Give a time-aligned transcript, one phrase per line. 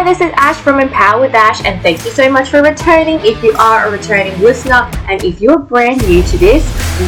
[0.00, 3.20] Hi, this is Ash from Empower with Ash, and thank you so much for returning.
[3.20, 6.64] If you are a returning listener, and if you're brand new to this,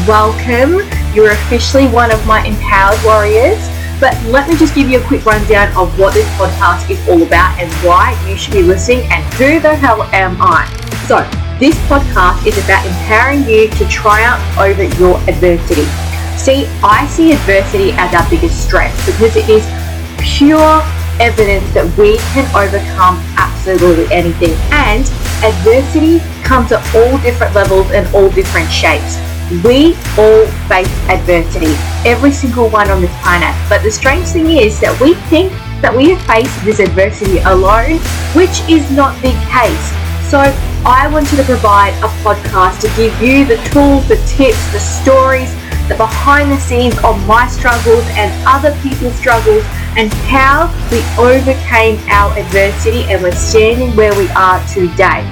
[0.07, 0.87] welcome.
[1.15, 3.57] You're officially one of my empowered warriors.
[3.99, 7.23] But let me just give you a quick rundown of what this podcast is all
[7.23, 10.69] about and why you should be listening and who the hell am I.
[11.09, 11.25] So,
[11.59, 15.87] this podcast is about empowering you to triumph over your adversity.
[16.37, 19.65] See, I see adversity as our biggest strength because it is
[20.21, 20.85] pure
[21.21, 24.55] evidence that we can overcome absolutely anything.
[24.71, 25.05] And
[25.45, 29.19] adversity comes at all different levels and all different shapes.
[29.65, 31.75] We all face adversity,
[32.09, 33.53] every single one on this planet.
[33.69, 35.53] But the strange thing is that we think
[35.83, 37.99] that we have faced this adversity alone,
[38.33, 39.87] which is not the case.
[40.31, 40.41] So
[40.87, 45.53] I wanted to provide a podcast to give you the tools, the tips, the stories,
[45.89, 49.65] the behind the scenes of my struggles and other people's struggles
[49.97, 55.29] and how we overcame our adversity and we're standing where we are today.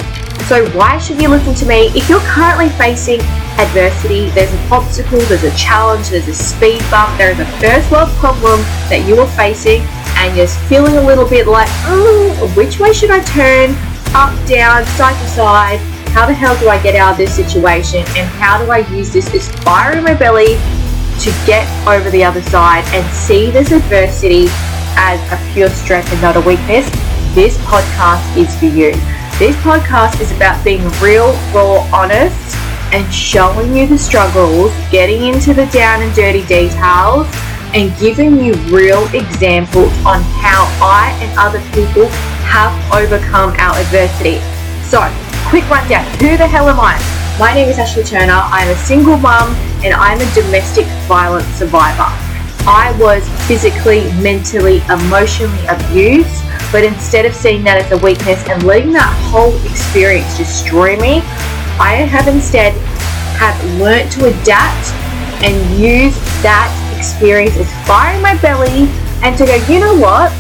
[0.49, 1.93] So, why should you listen to me?
[1.95, 3.21] If you're currently facing
[3.59, 7.91] adversity, there's an obstacle, there's a challenge, there's a speed bump, there is a first
[7.91, 9.83] world problem that you are facing,
[10.17, 13.71] and you're feeling a little bit like, oh, which way should I turn?
[14.13, 15.79] Up, down, side to side.
[16.11, 18.01] How the hell do I get out of this situation?
[18.17, 20.57] And how do I use this, this fire in my belly
[21.21, 24.47] to get over the other side and see this adversity
[24.97, 26.89] as a pure strength and not a weakness,
[27.35, 28.93] this podcast is for you.
[29.39, 32.57] This podcast is about being real, raw, honest,
[32.93, 37.29] and showing you the struggles, getting into the down and dirty details,
[37.75, 42.09] and giving you real examples on how I and other people
[42.49, 44.41] have overcome our adversity.
[44.89, 45.01] So,
[45.49, 46.97] quick rundown who the hell am I?
[47.39, 48.41] My name is Ashley Turner.
[48.43, 52.09] I'm a single mum and I'm a domestic violence survivor.
[52.69, 58.63] I was physically, mentally, emotionally abused, but instead of seeing that as a weakness and
[58.65, 61.23] letting that whole experience destroy me,
[61.81, 62.75] I have instead
[63.41, 64.93] have learned to adapt
[65.43, 68.85] and use that experience as fire in my belly
[69.25, 70.31] and to go, you know what?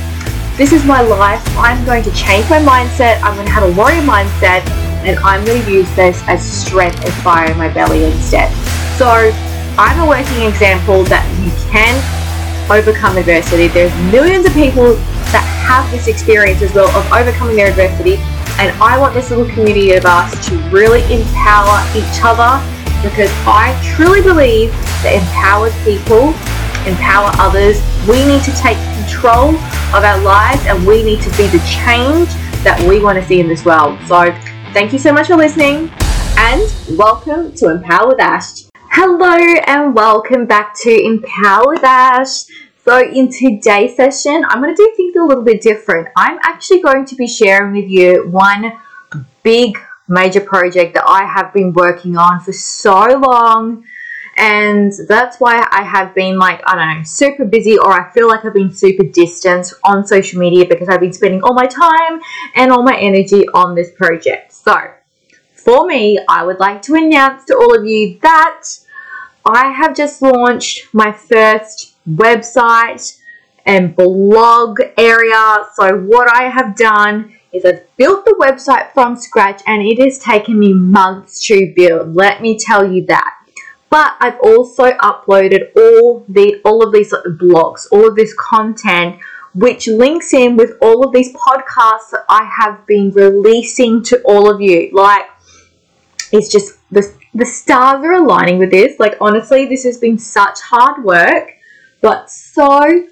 [0.58, 1.42] This is my life.
[1.56, 3.22] I'm going to change my mindset.
[3.22, 4.68] I'm going to have a warrior mindset
[5.08, 8.52] and I'm going to use this as strength and fire in my belly instead.
[9.00, 9.32] So
[9.80, 11.96] I'm a working example that you can
[12.68, 13.72] overcome adversity.
[13.72, 14.92] There's millions of people
[15.32, 18.20] that have this experience as well of overcoming their adversity.
[18.60, 22.60] And I want this little community of us to really empower each other
[23.00, 24.68] because I truly believe
[25.00, 26.36] that empowered people
[26.84, 27.80] empower others.
[28.04, 29.56] We need to take control
[29.96, 32.28] of our lives and we need to be the change
[32.68, 33.96] that we want to see in this world.
[34.04, 34.28] So
[34.76, 35.88] Thank you so much for listening
[36.36, 36.68] and
[37.00, 38.69] welcome to Empower with Ash.
[38.92, 39.36] Hello
[39.66, 42.42] and welcome back to Empower with Ash.
[42.84, 46.08] So, in today's session, I'm going to do things a little bit different.
[46.16, 48.72] I'm actually going to be sharing with you one
[49.44, 49.78] big
[50.08, 53.84] major project that I have been working on for so long
[54.36, 58.26] and that's why I have been like, I don't know, super busy, or I feel
[58.26, 62.20] like I've been super distant on social media because I've been spending all my time
[62.56, 64.52] and all my energy on this project.
[64.52, 64.74] So,
[65.64, 68.62] for me, I would like to announce to all of you that
[69.44, 73.18] I have just launched my first website
[73.66, 75.64] and blog area.
[75.74, 80.18] So, what I have done is I've built the website from scratch and it has
[80.18, 82.14] taken me months to build.
[82.14, 83.36] Let me tell you that.
[83.90, 89.18] But I've also uploaded all the all of these blogs, all of this content,
[89.54, 94.48] which links in with all of these podcasts that I have been releasing to all
[94.48, 94.90] of you.
[94.92, 95.24] Like
[96.32, 98.98] it's just the the stars are aligning with this.
[98.98, 101.52] Like honestly, this has been such hard work,
[102.00, 103.04] but so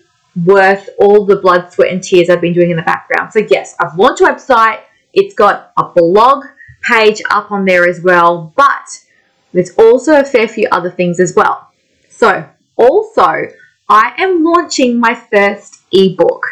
[0.44, 3.32] worth all the blood, sweat, and tears I've been doing in the background.
[3.32, 4.80] So yes, I've launched a website.
[5.12, 6.44] It's got a blog
[6.82, 9.04] page up on there as well, but
[9.52, 11.70] there's also a fair few other things as well.
[12.08, 13.48] So, also,
[13.88, 16.46] I am launching my first ebook.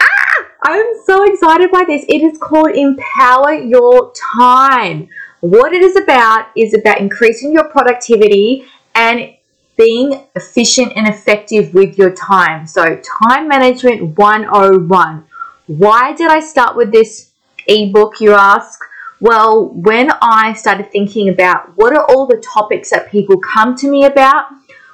[0.00, 2.04] Ah, I'm so excited by this.
[2.08, 5.08] It is called Empower Your Time.
[5.40, 9.34] What it is about is about increasing your productivity and
[9.76, 12.66] being efficient and effective with your time.
[12.66, 15.24] So, time management 101.
[15.66, 17.30] Why did I start with this
[17.66, 18.80] ebook, you ask?
[19.20, 23.90] Well, when I started thinking about what are all the topics that people come to
[23.90, 24.46] me about,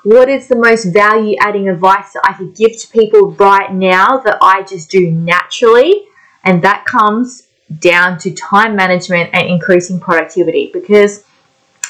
[0.04, 4.18] what is the most value adding advice that I could give to people right now
[4.18, 6.06] that I just do naturally,
[6.44, 7.45] and that comes
[7.78, 10.70] down to time management and increasing productivity.
[10.72, 11.24] Because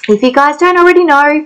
[0.09, 1.45] if you guys don't already know,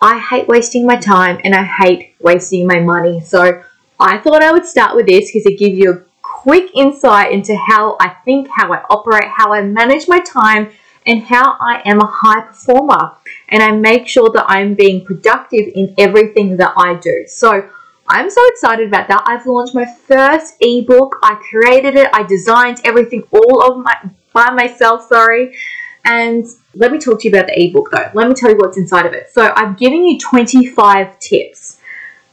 [0.00, 3.20] I hate wasting my time and I hate wasting my money.
[3.20, 3.62] So
[3.98, 7.56] I thought I would start with this because it gives you a quick insight into
[7.56, 10.70] how I think, how I operate, how I manage my time,
[11.06, 13.12] and how I am a high performer.
[13.48, 17.24] And I make sure that I'm being productive in everything that I do.
[17.26, 17.70] So
[18.08, 19.24] I'm so excited about that.
[19.26, 21.16] I've launched my first ebook.
[21.22, 22.08] I created it.
[22.12, 23.94] I designed everything all of my
[24.32, 25.56] by myself, sorry.
[26.04, 28.10] And let me talk to you about the ebook though.
[28.14, 29.30] Let me tell you what's inside of it.
[29.32, 31.80] So I'm giving you 25 tips.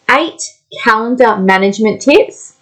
[0.10, 0.42] 8
[0.84, 2.58] calendar management tips.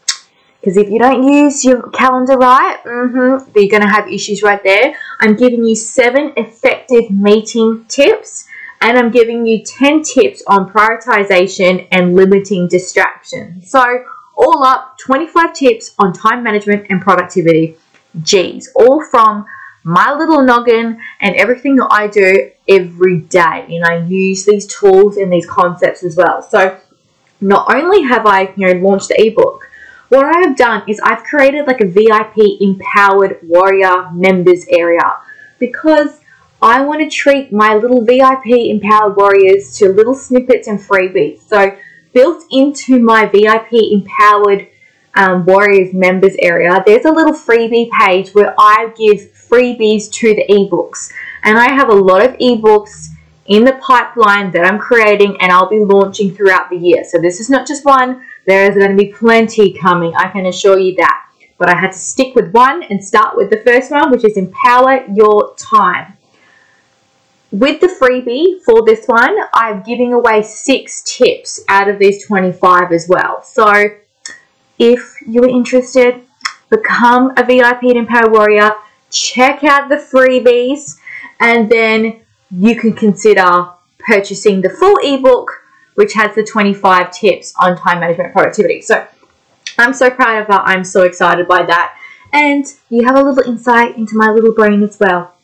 [0.60, 4.64] Because if you don't use your calendar right, mm-hmm, you're going to have issues right
[4.64, 4.96] there.
[5.20, 8.48] I'm giving you seven effective meeting tips
[8.82, 13.62] and I'm giving you 10 tips on prioritization and limiting distraction.
[13.62, 14.04] So,
[14.36, 17.78] all up, 25 tips on time management and productivity.
[18.24, 19.46] Geez, all from
[19.84, 23.66] my little noggin and everything that I do every day.
[23.70, 26.42] And I use these tools and these concepts as well.
[26.42, 26.80] So,
[27.40, 29.68] not only have I, you know, launched the ebook,
[30.10, 35.18] what I have done is I've created like a VIP empowered warrior members area
[35.58, 36.21] because
[36.64, 41.42] I want to treat my little VIP empowered warriors to little snippets and freebies.
[41.48, 41.76] So,
[42.14, 44.68] built into my VIP empowered
[45.16, 50.46] um, warriors members area, there's a little freebie page where I give freebies to the
[50.50, 51.12] ebooks.
[51.44, 53.08] And I have a lot of ebooks
[53.48, 57.04] in the pipeline that I'm creating and I'll be launching throughout the year.
[57.04, 60.46] So, this is not just one, there is going to be plenty coming, I can
[60.46, 61.26] assure you that.
[61.58, 64.38] But I had to stick with one and start with the first one, which is
[64.38, 66.18] Empower Your Time
[67.52, 72.92] with the freebie for this one, I'm giving away six tips out of these 25
[72.92, 73.44] as well.
[73.44, 73.86] So
[74.80, 76.22] if you're interested,
[76.70, 78.72] become a VIP at Empower Warrior,
[79.10, 80.98] check out the freebies,
[81.40, 83.70] and then you can consider
[84.00, 85.52] purchasing the full ebook,
[85.96, 88.82] which has the 25 tips on time management productivity.
[88.82, 89.06] So
[89.78, 90.64] I'm so proud of that.
[90.66, 91.98] I'm so excited by that.
[92.34, 95.36] And you have a little insight into my little brain as well.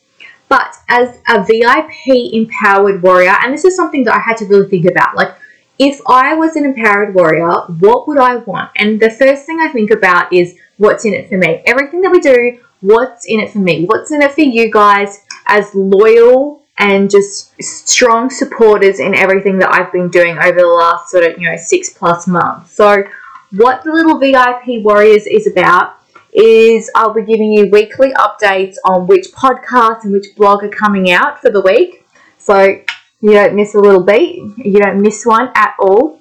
[0.48, 4.68] But as a VIP empowered warrior, and this is something that I had to really
[4.68, 5.34] think about, like
[5.78, 8.70] if I was an empowered warrior, what would I want?
[8.76, 11.62] And the first thing I think about is what's in it for me.
[11.66, 13.84] Everything that we do, what's in it for me?
[13.84, 19.72] What's in it for you guys as loyal and just strong supporters in everything that
[19.72, 22.72] I've been doing over the last sort of, you know, six plus months.
[22.74, 23.04] So,
[23.52, 25.97] what the little VIP Warriors is about
[26.32, 31.10] is I'll be giving you weekly updates on which podcasts and which blog are coming
[31.10, 32.06] out for the week.
[32.38, 32.80] So
[33.20, 36.20] you don't miss a little beat, you don't miss one at all.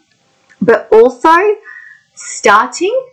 [0.61, 1.55] But also,
[2.15, 3.07] starting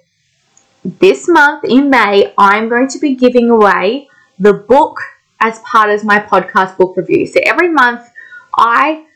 [0.85, 4.08] this month in May, I'm going to be giving away
[4.38, 4.99] the book
[5.41, 7.26] as part of my podcast book review.
[7.26, 8.08] So every month,
[8.56, 9.06] I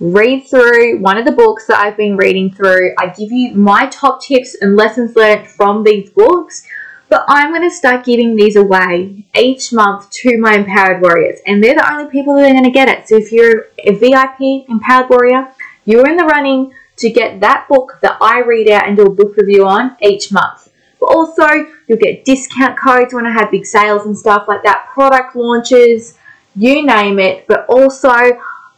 [0.00, 2.94] read through one of the books that I've been reading through.
[2.98, 6.66] I give you my top tips and lessons learned from these books.
[7.12, 11.62] But I'm going to start giving these away each month to my empowered warriors, and
[11.62, 13.06] they're the only people that are going to get it.
[13.06, 15.52] So if you're a VIP empowered warrior,
[15.84, 19.10] you're in the running to get that book that I read out and do a
[19.10, 20.72] book review on each month.
[21.00, 21.46] But also,
[21.86, 26.16] you'll get discount codes when I have big sales and stuff like that, product launches,
[26.56, 27.46] you name it.
[27.46, 28.14] But also,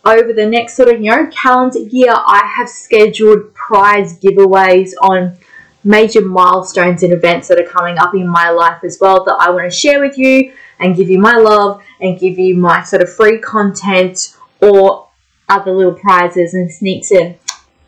[0.04, 5.38] over the next sort of you know calendar year, I have scheduled prize giveaways on
[5.84, 9.50] major milestones and events that are coming up in my life as well that I
[9.50, 13.02] want to share with you and give you my love and give you my sort
[13.02, 15.08] of free content or
[15.48, 17.36] other little prizes and sneaks and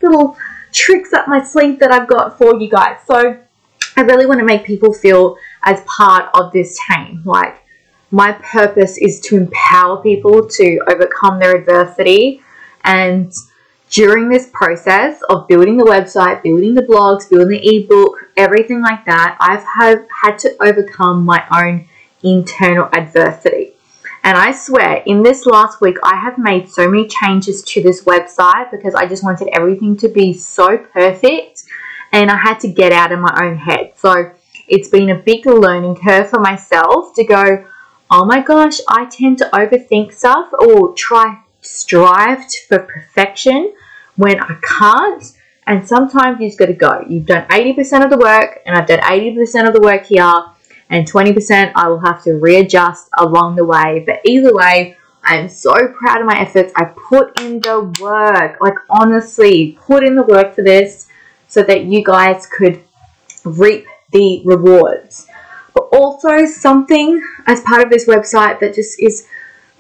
[0.03, 0.37] little
[0.73, 2.99] tricks up my sleeve that I've got for you guys.
[3.07, 3.41] So
[3.97, 7.23] I really want to make people feel as part of this team.
[7.25, 7.63] Like
[8.11, 12.43] my purpose is to empower people to overcome their adversity
[12.85, 13.33] and
[13.91, 19.05] during this process of building the website, building the blogs, building the ebook, everything like
[19.05, 21.89] that, I've have had to overcome my own
[22.23, 23.73] internal adversity.
[24.25, 28.03] And I swear, in this last week, I have made so many changes to this
[28.03, 31.63] website because I just wanted everything to be so perfect
[32.13, 33.93] and I had to get out of my own head.
[33.95, 34.33] So
[34.67, 37.65] it's been a big learning curve for myself to go,
[38.11, 43.75] oh my gosh, I tend to overthink stuff or try strive for perfection
[44.17, 45.25] when I can't.
[45.67, 47.05] And sometimes you just got to go.
[47.09, 50.33] You've done 80% of the work, and I've done 80% of the work here,
[50.91, 54.05] and 20% I will have to readjust along the way.
[54.07, 56.73] But either way, I'm so proud of my efforts.
[56.77, 61.09] I put in the work, like honestly, put in the work for this
[61.49, 62.85] so that you guys could
[63.45, 65.27] reap the rewards.
[65.75, 69.27] But also, something as part of this website that just is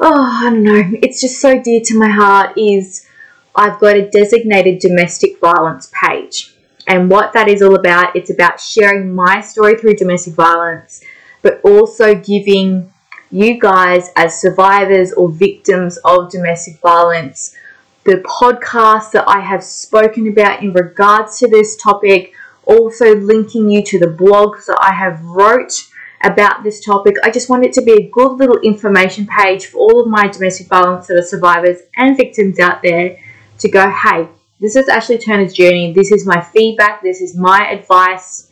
[0.00, 3.06] oh, I don't know, it's just so dear to my heart is
[3.54, 6.54] I've got a designated domestic violence page.
[6.86, 11.02] And what that is all about, it's about sharing my story through domestic violence,
[11.42, 12.92] but also giving
[13.30, 17.56] you guys, as survivors or victims of domestic violence,
[18.04, 22.32] the podcasts that I have spoken about in regards to this topic,
[22.64, 25.88] also linking you to the blogs that I have wrote
[26.26, 27.16] about this topic.
[27.22, 30.26] I just want it to be a good little information page for all of my
[30.28, 33.18] domestic violence that are survivors and victims out there
[33.58, 34.28] to go, hey,
[34.60, 35.92] this is Ashley Turner's journey.
[35.92, 37.02] This is my feedback.
[37.02, 38.50] This is my advice.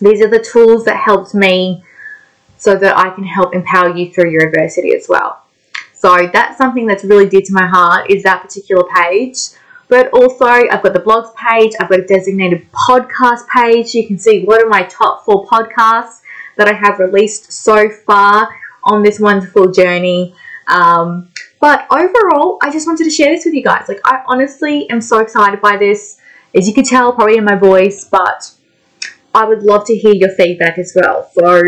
[0.00, 1.84] These are the tools that helped me
[2.56, 5.42] so that I can help empower you through your adversity as well.
[5.92, 9.38] So that's something that's really dear to my heart is that particular page.
[9.88, 13.94] But also, I've got the blogs page, I've got a designated podcast page.
[13.94, 16.22] You can see what are my top four podcasts
[16.56, 18.48] that I have released so far
[18.84, 20.34] on this wonderful journey.
[20.66, 21.30] Um,
[21.60, 23.86] but overall, I just wanted to share this with you guys.
[23.88, 26.18] Like, I honestly am so excited by this.
[26.54, 28.52] As you can tell, probably in my voice, but
[29.34, 31.30] I would love to hear your feedback as well.
[31.34, 31.62] So,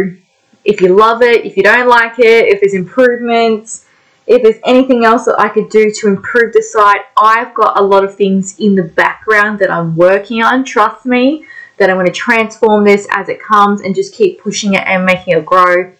[0.64, 3.86] if you love it, if you don't like it, if there's improvements,
[4.26, 7.82] if there's anything else that I could do to improve the site, I've got a
[7.82, 10.64] lot of things in the background that I'm working on.
[10.64, 11.46] Trust me
[11.78, 15.04] that I'm going to transform this as it comes and just keep pushing it and
[15.04, 15.92] making it grow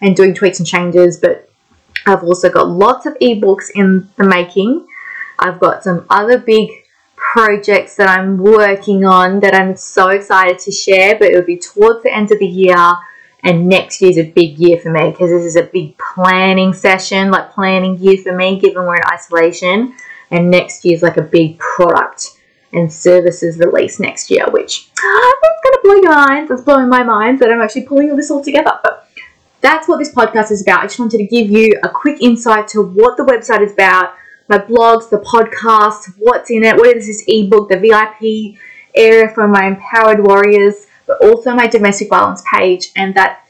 [0.00, 1.18] and doing tweaks and changes.
[1.18, 1.50] But
[2.06, 4.86] I've also got lots of ebooks in the making.
[5.38, 6.70] I've got some other big
[7.16, 12.02] projects that I'm working on that I'm so excited to share, but it'll be towards
[12.02, 12.76] the end of the year
[13.42, 17.30] and next year's a big year for me because this is a big planning session,
[17.30, 19.94] like planning year for me, given we're in isolation.
[20.30, 22.33] And next year's like a big product
[22.74, 26.50] and services release next year, which ah, I think is going to blow your minds.
[26.50, 28.78] It's blowing my mind that I'm actually pulling all this all together.
[28.82, 29.08] But
[29.60, 30.80] that's what this podcast is about.
[30.80, 34.14] I just wanted to give you a quick insight to what the website is about,
[34.48, 38.58] my blogs, the podcast, what's in it, what is this ebook, the VIP
[38.94, 43.46] area for my empowered warriors but also my domestic violence page, and that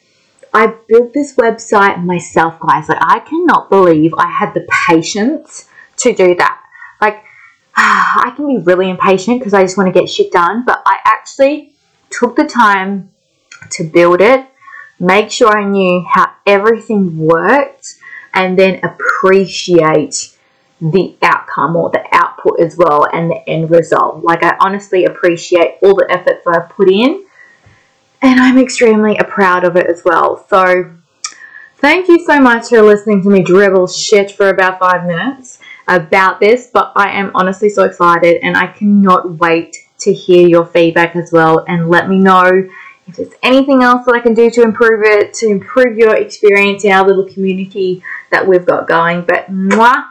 [0.53, 2.89] I built this website myself, guys.
[2.89, 6.61] Like, I cannot believe I had the patience to do that.
[7.77, 10.99] I can be really impatient because I just want to get shit done, but I
[11.05, 11.73] actually
[12.11, 13.11] took the time
[13.71, 14.47] to build it,
[15.01, 17.97] make sure I knew how everything worked,
[18.33, 20.37] and then appreciate
[20.81, 24.23] the outcome or the output as well and the end result.
[24.23, 27.25] Like, I honestly appreciate all the efforts that I've put in
[28.21, 30.45] and I'm extremely proud of it as well.
[30.49, 30.95] So,
[31.77, 36.41] thank you so much for listening to me dribble shit for about five minutes about
[36.41, 41.17] this, but I am honestly so excited and I cannot wait to hear your feedback
[41.17, 42.69] as well and let me know
[43.07, 46.85] if there's anything else that I can do to improve it, to improve your experience
[46.85, 49.23] in our little community that we've got going.
[49.23, 50.07] But mwah,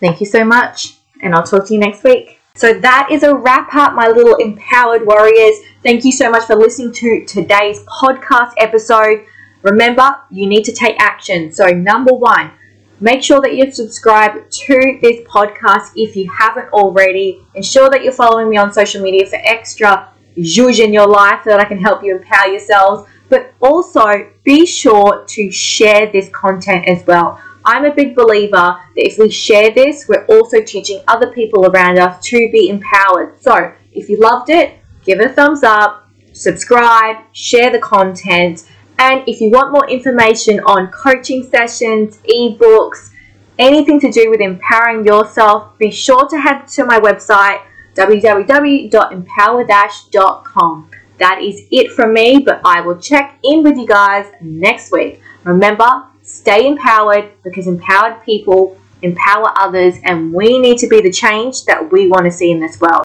[0.00, 2.40] thank you so much, and I'll talk to you next week.
[2.54, 5.54] So that is a wrap up, my little empowered warriors.
[5.82, 9.26] Thank you so much for listening to today's podcast episode.
[9.62, 11.52] Remember, you need to take action.
[11.52, 12.50] So, number one,
[13.00, 17.44] make sure that you subscribe to this podcast if you haven't already.
[17.54, 21.50] Ensure that you're following me on social media for extra zhuzh in your life so
[21.50, 23.08] that I can help you empower yourselves.
[23.28, 27.40] But also, be sure to share this content as well.
[27.64, 31.98] I'm a big believer that if we share this, we're also teaching other people around
[31.98, 33.42] us to be empowered.
[33.42, 38.64] So if you loved it, give it a thumbs up, subscribe, share the content.
[38.98, 43.10] And if you want more information on coaching sessions, ebooks,
[43.58, 47.60] anything to do with empowering yourself, be sure to head to my website
[47.94, 50.90] www.empower-.com.
[51.18, 55.20] That is it from me, but I will check in with you guys next week.
[55.42, 61.64] Remember, stay empowered because empowered people empower others, and we need to be the change
[61.64, 62.94] that we want to see in this world.